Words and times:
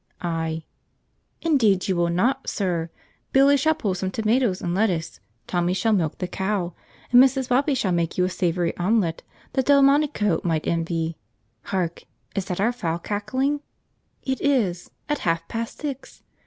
I. 0.23 0.63
"Indeed 1.43 1.87
you 1.87 1.95
will 1.95 2.09
not, 2.09 2.49
sir! 2.49 2.89
Billy 3.33 3.55
shall 3.55 3.75
pull 3.75 3.93
some 3.93 4.09
tomatoes 4.09 4.59
and 4.59 4.73
lettuce, 4.73 5.19
Tommy 5.45 5.75
shall 5.75 5.93
milk 5.93 6.17
the 6.17 6.27
cow, 6.27 6.73
and 7.11 7.21
Mrs. 7.23 7.49
Bobby 7.49 7.75
shall 7.75 7.91
make 7.91 8.17
you 8.17 8.25
a 8.25 8.29
savory 8.29 8.75
omelet 8.77 9.21
that 9.53 9.67
Delmonico 9.67 10.41
might 10.43 10.65
envy. 10.65 11.19
Hark! 11.65 12.05
Is 12.35 12.45
that 12.45 12.59
our 12.59 12.71
fowl 12.71 12.97
cackling? 12.97 13.59
It 14.23 14.41
is, 14.41 14.89
at 15.07 15.19
half 15.19 15.47
past 15.47 15.79
six! 15.81 16.23